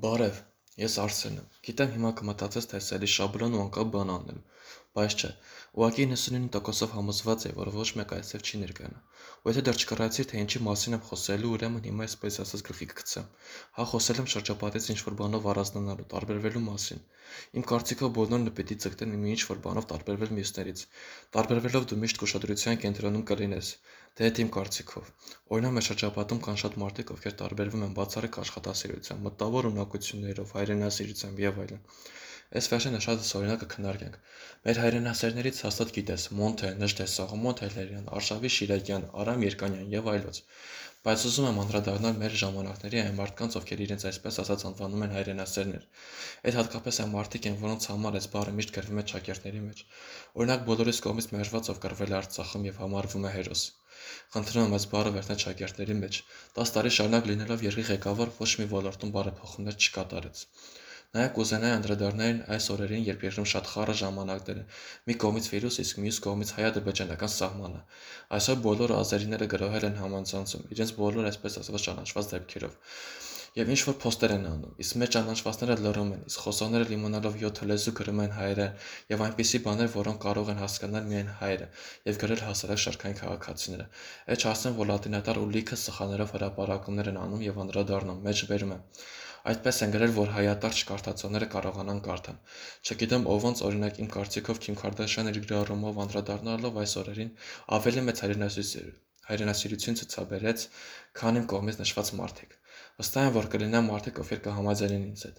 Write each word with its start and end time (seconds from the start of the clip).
Բարև, 0.00 0.36
ես 0.80 0.94
Արսենն 1.02 1.40
եմ։ 1.42 1.48
Գիտեմ 1.66 1.90
հիմա 1.94 2.10
կմտածես, 2.18 2.68
թե 2.70 2.78
էլի 2.96 3.08
շաբլոն 3.14 3.56
ու 3.58 3.60
անկապ 3.62 3.90
բան 3.96 4.12
անեմ, 4.14 4.38
բայց 4.96 5.14
չէ։ 5.18 5.28
Ուղղակի 5.72 6.04
99%-ով 6.08 6.90
համոզված 6.94 7.44
եմ, 7.48 7.54
որ 7.58 7.68
ոչ 7.76 7.88
մեկ 7.98 8.10
այսև 8.16 8.42
չի 8.48 8.58
ներկայանա։ 8.62 8.98
Ու 9.42 9.52
եթե 9.52 9.62
դեռ 9.66 9.78
չկռացիր, 9.82 10.26
թե 10.32 10.42
ինչի 10.42 10.60
մասին 10.66 10.96
եմ 10.96 11.04
խոսելու, 11.06 11.52
ուրեմն 11.56 11.86
հիմա 11.88 12.04
այսպես 12.06 12.36
ասած 12.42 12.64
գլխի 12.66 12.88
կգցեմ։ 12.90 13.30
Հա 13.78 13.86
խոսել 13.92 14.20
եմ 14.22 14.28
շրջապատից 14.32 14.88
ինչ-որ 14.92 15.16
բանով 15.22 15.48
առանձնանալու, 15.52 16.06
տարբերվելու 16.12 16.62
մասին։ 16.66 17.02
Իմ 17.56 17.66
կարծիքով 17.72 18.12
բոլորն 18.20 18.52
պիտի 18.58 18.76
ձգտեն 18.84 19.16
մի 19.22 19.32
ինչ-որ 19.32 19.60
բանով 19.66 19.88
տարբերվել 19.92 20.34
մյուսներից։ 20.38 20.84
Տարբերվելով 21.36 21.86
դու 21.92 21.98
միշտ 22.04 22.24
ուշադրության 22.28 22.80
կենտրոնում 22.84 23.26
կլինես։ 23.32 23.70
Դե 24.20 24.28
այդ 24.28 24.40
իմ 24.44 24.50
կարծիքով։ 24.58 25.12
Օրինակ 25.56 25.76
մեր 25.78 25.86
շրջապատում 25.88 26.42
կան 26.46 26.58
շատ 26.62 26.76
մարդիկ, 26.82 27.12
ովքեր 27.16 27.38
տարբերվում 27.42 27.86
են 27.88 27.94
բացառիկ 27.96 28.40
աշխատասիրությամբ, 28.42 29.24
մտավոր 29.30 29.70
ունակություններով, 29.72 30.52
հայրենասիրությամբ 30.58 31.42
եւ 31.48 31.62
այլն։ 31.64 31.86
Այս 32.52 32.66
վերջինը 32.68 32.98
շատ 33.04 33.22
օրինակը 33.38 33.66
քննարկենք։ 33.72 34.16
Մեր 34.66 34.78
հայրենասերներից 34.82 35.60
հաստատ 35.66 35.92
գիտես 35.96 36.24
Մոնթե, 36.40 36.72
Նժդե 36.82 37.06
Սողոմոն 37.12 37.54
Թեյլերյան, 37.62 38.10
Արշավի 38.18 38.50
Շիրակյան, 38.56 39.06
Արամ 39.22 39.44
Երկանյան 39.46 39.94
եւ 39.94 40.10
այլոց։ 40.12 40.40
Բայց 41.06 41.22
ուզում 41.28 41.46
եմ 41.48 41.56
անդրադառնալ 41.62 42.18
մեր 42.18 42.34
ժամանակների 42.40 42.98
այն 43.02 43.16
մարդկանց, 43.18 43.54
ովքեր 43.58 43.80
իրենց 43.86 44.04
այսպես 44.10 44.36
ասած 44.42 44.64
անվանում 44.68 45.00
են 45.06 45.14
հայրենասերներ։ 45.16 45.86
Այդ 46.50 46.58
հատկապես 46.58 47.00
այն 47.02 47.10
մարդիկ 47.14 47.48
են, 47.50 47.56
որոնց 47.62 47.86
համար 47.90 48.18
այս 48.20 48.28
բառը 48.34 48.54
միշտ 48.58 48.74
գրվում 48.76 49.00
է 49.02 49.04
ճակերտների 49.12 49.62
մեջ։ 49.64 49.82
Օրինակ 50.38 50.62
բոլորիս 50.68 51.02
կողմից 51.08 51.28
մերժված 51.32 51.72
ով 51.72 51.80
կռվել 51.86 52.12
է 52.12 52.16
Արցախում 52.20 52.68
եւ 52.68 52.78
համարվում 52.84 53.26
է 53.26 53.34
հերոս։ 53.38 53.64
Խնդրում 54.36 54.68
եմ 54.68 54.76
այս 54.78 54.86
բառը 54.92 55.14
վերցնել 55.16 55.42
ճակերտների 55.42 55.98
մեջ։ 56.04 56.20
10 56.62 56.72
տարի 56.76 56.94
շարունակ 57.00 57.28
լինելով 57.32 57.66
երկրի 57.66 57.88
ղեկավար 57.90 58.32
ոչ 58.38 58.50
մի 58.62 58.70
ոլորտում 58.76 59.16
բարեփոխումներ 59.18 59.82
չկատարեց։ 59.82 60.46
Նաև 61.12 61.32
կուզենայի 61.36 61.72
անդրադառնալ 61.76 62.38
այս 62.54 62.66
օրերին, 62.72 63.02
երբ 63.04 63.24
երկրում 63.26 63.48
շատ 63.50 63.66
խառը 63.68 63.94
ժամանակներ 64.00 64.60
են։ 64.62 64.70
Մի 65.10 65.16
կողմից 65.24 65.48
վիրուս, 65.52 65.76
իսկ 65.82 65.98
մյուս 66.04 66.20
կողմից 66.26 66.52
հայ-ադրբեջանական 66.56 67.32
սահմանը։ 67.34 67.82
Այսօր 68.38 68.62
բոլոր 68.66 68.94
ազերիները 68.96 69.48
գրոհել 69.52 69.86
են 69.90 70.00
համանցանցում, 70.00 70.64
իրենց 70.72 70.94
բոլոր 71.02 71.28
այսպես 71.32 71.58
ասած 71.62 71.84
ճանաչված 71.88 72.32
դեպքերով 72.32 72.80
եւ 73.52 73.70
ինչ 73.72 73.80
որ 73.84 73.96
փոստեր 74.00 74.32
են 74.32 74.44
անում։ 74.48 74.76
Իսկ 74.80 74.96
մեր 75.00 75.10
ճանաչվածները 75.12 75.74
լռում 75.84 76.12
են, 76.14 76.20
իսկ 76.30 76.44
խոսողները 76.46 76.86
լիմոնալով 76.88 77.34
7 77.42 77.66
լեզու 77.68 77.92
գրում 77.98 78.22
են 78.24 78.32
հայերեն 78.38 78.86
եւ 79.12 79.24
այնպիսի 79.26 79.60
բաներ, 79.66 79.90
որոնք 79.92 80.22
կարող 80.22 80.52
են 80.52 80.62
հասկանալ 80.62 81.10
միայն 81.10 81.32
հայերը 81.42 81.66
եւ 82.08 82.20
գրել 82.22 82.44
հասարակ 82.48 82.80
շարքային 82.86 83.18
քաղաքացիները։ 83.20 83.86
Այդ 84.32 84.46
չասեմ, 84.48 84.78
որ 84.80 84.88
լատինատար 84.92 85.42
ու 85.42 85.50
լիքը 85.52 85.78
սխալներով 85.82 86.32
հրապարակումներ 86.38 87.12
են 87.12 87.20
անում 87.26 87.44
եւ 87.52 87.60
անդրադառնում, 87.66 88.24
մեջ 88.32 88.44
բերում 88.52 88.72
են։ 88.72 88.82
Այդպես 89.50 89.78
են 89.84 89.92
գրել, 89.94 90.12
որ 90.16 90.28
հայատար 90.36 90.76
չկարդացողները 90.78 91.48
կարողանան 91.54 92.02
կարդան։ 92.06 92.36
Չգիտեմ 92.86 93.24
ով 93.32 93.46
ոնց 93.46 93.62
օրինակ 93.68 94.00
իմ 94.02 94.10
կարծիքով 94.16 94.60
Քիմ 94.66 94.76
Քարդաշյանը 94.82 95.32
իր 95.32 95.40
գրառումով 95.46 95.98
անդրադառնալով 96.04 96.78
այս 96.82 96.94
օրերին 97.02 97.32
ավելի 97.78 98.04
մեծ 98.10 98.22
հայրենասիրություն 99.22 99.98
ցուցաբերեց, 99.98 100.62
քան 101.18 101.36
իմ 101.40 101.44
կողմից 101.52 101.76
նշված 101.82 102.08
մարդիկ։ 102.20 102.56
Վստահ 102.98 103.28
եմ, 103.28 103.36
որ 103.36 103.46
կլինեն 103.52 103.86
մարդիկ, 103.88 104.18
ովքեր 104.22 104.40
կհամաձայնեն 104.46 105.04
ինձ 105.12 105.22
հետ։ 105.28 105.38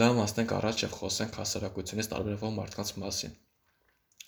Լավ, 0.00 0.16
մասնենք 0.22 0.54
առաջ 0.58 0.84
եւ 0.86 0.96
խոսենք 1.02 1.38
հասարակությունից 1.42 2.10
տարբերվող 2.14 2.56
մարդկանց 2.62 2.94
մասին։ 3.04 3.36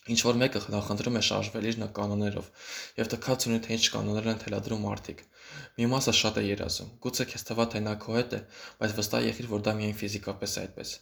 Ինչ 0.08 0.20
որ 0.24 0.38
մեկը 0.40 0.60
նախընտրում 0.72 1.16
է 1.18 1.22
շարժվել 1.26 1.66
իր 1.70 1.82
կանոններով 1.96 2.46
եւ 3.00 3.10
տքած 3.12 3.44
ունի 3.50 3.58
թե 3.66 3.74
ինչ 3.76 3.82
կանոններ 3.94 4.28
են 4.32 4.40
թելադրում 4.44 4.86
մարդիկ։ 4.86 5.20
Մի 5.76 5.88
մասը 5.92 6.14
շատ 6.20 6.38
է 6.40 6.44
երազում։ 6.46 6.94
Գուցե 7.04 7.26
քեզ 7.32 7.44
թվա 7.50 7.66
թե 7.74 7.82
նա 7.84 7.92
քո 8.00 8.16
հետ 8.16 8.36
է, 8.38 8.40
բայց 8.80 8.94
վստահ 9.00 9.26
եղիր, 9.28 9.50
որ 9.50 9.64
դա 9.66 9.74
միայն 9.80 9.98
ֆիզիկապես 10.00 10.56
է 10.56 10.62
այդպես։ 10.64 10.94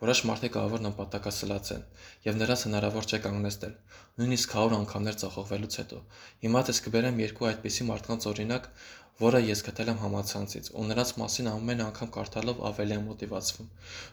Որոշ 0.00 0.20
մարդիկ 0.28 0.54
ավոր 0.56 0.80
նպատակասլաց 0.84 1.70
են 1.74 1.82
եւ 2.26 2.38
նրանց 2.40 2.62
հնարավոր 2.66 3.08
չէ 3.10 3.18
կանգնեցնել, 3.24 3.74
նույնիսկ 4.20 4.54
100 4.56 4.76
անգամներ 4.78 5.18
ծախողվելուց 5.22 5.76
հետո։ 5.80 5.98
Հիմա 6.44 6.62
դες 6.70 6.80
կբերեմ 6.86 7.20
երկու 7.20 7.48
այդպիսի 7.50 7.86
մարդկանց 7.90 8.28
օրինակ, 8.30 8.70
որը 9.20 9.40
ես 9.44 9.60
գտել 9.66 9.88
եմ 9.92 9.98
համացանցից, 10.00 10.68
ու 10.80 10.82
նրանց 10.88 11.10
մասին 11.20 11.48
ամեն 11.50 11.80
անգամ 11.84 12.10
կարդալով 12.14 12.60
ավելի 12.68 12.94
եմ 12.96 13.02
մոտիվացվում։ 13.10 13.66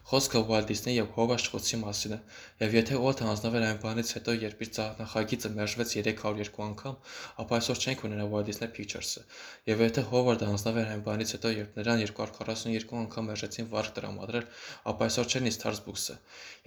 Խոսքը 0.10 0.42
Walt 0.50 0.68
Disney 0.68 0.96
եւ 0.98 1.14
Հովա 1.16 1.38
Շխոցի 1.40 1.80
մասին 1.84 2.16
է, 2.16 2.20
եւ 2.64 2.76
եթե 2.76 3.00
Walt-ը 3.04 3.28
հանձնվել 3.30 3.66
այն 3.68 3.80
բանից 3.86 4.12
հետո, 4.18 4.36
երբ 4.44 4.66
իր 4.68 4.82
նախագիծը 5.00 5.52
մերժվեց 5.56 5.94
302 5.96 6.60
անգամ, 6.68 7.00
ապա 7.40 7.58
այսօր 7.58 7.82
չենք 7.88 8.04
ունենա 8.08 8.26
Walt 8.36 8.52
Disney 8.52 8.72
Pictures-ը։ 8.76 9.24
Եվ 9.72 9.86
եթե 9.88 10.04
Հովարդը 10.12 10.52
հանձնվել 10.52 10.92
այն 10.92 11.04
բանից 11.08 11.34
հետո, 11.38 11.54
երբ 11.56 11.80
նրան 11.80 12.04
242 12.04 13.00
անգամ 13.08 13.32
մերժեցին 13.32 13.72
վարկ 13.72 13.96
տրամադրել, 13.96 14.52
ապա 14.92 15.08
այսօր 15.08 15.32
չեն 15.32 15.52
իսկ 15.56 15.68
Books-ը։ 15.86 16.16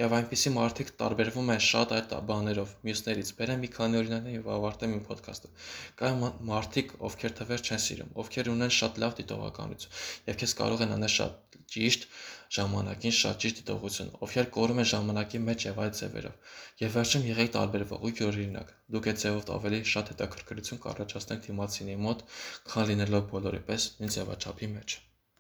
Եվ 0.01 0.15
այնպիսի 0.19 0.53
մարդիկ 0.57 0.93
տարբերվում 1.03 1.53
են 1.55 1.63
շատ 1.67 1.95
այդ 1.99 2.15
բաներով 2.31 2.75
մյուսներից։ 2.89 3.33
Բերեմ 3.41 3.63
մի 3.65 3.71
քանի 3.77 4.01
օրինակներ 4.01 4.37
եւ 4.39 4.51
ավարտեմ 4.57 4.97
իմ 4.97 5.05
ոդքասթը։ 5.11 5.53
Կան 6.01 6.25
մարդիկ, 6.51 6.97
ովքեր 7.11 7.37
թվեր 7.41 7.65
չեն 7.67 7.83
սիրում, 7.87 8.13
ովքեր 8.25 8.53
ունեն 8.57 8.75
շատ 8.81 9.01
լավ 9.05 9.17
դիտողականություն 9.21 10.01
եւ 10.31 10.41
քեզ 10.45 10.57
կարող 10.61 10.85
են 10.87 10.95
անել 11.01 11.15
շատ 11.21 11.59
ճիշտ 11.71 12.07
ժամանակին 12.55 13.13
շատ 13.17 13.37
ճիշտ 13.43 13.59
դիտողություն, 13.61 14.09
ովքեր 14.27 14.49
կորում 14.57 14.81
են 14.83 14.89
ժամանակի 14.93 15.41
մեջ 15.49 15.67
եւ 15.67 15.77
այլ 15.85 15.93
ձևերով։ 15.99 16.57
Եվ 16.83 16.97
վերջում 16.97 17.29
եղեք 17.29 17.53
տարբերվող 17.57 18.09
օրինակ։ 18.31 18.73
Դուք 18.97 19.09
այդ 19.13 19.21
ձևով 19.25 19.53
ավելի 19.59 19.81
շատ 19.93 20.11
հետաքրքրություն 20.15 20.83
կառաջացնեք 20.87 21.47
դիմացինի 21.47 21.97
մոտ, 22.09 22.27
քան 22.73 22.91
լինելով 22.91 23.31
բոլորի 23.37 23.63
պես 23.71 23.89
նույն 24.01 24.15
ձևաչափի 24.19 24.73
մեջ։ 24.75 24.99